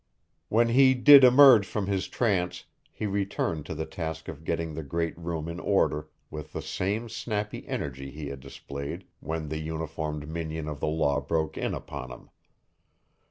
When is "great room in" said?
4.81-5.59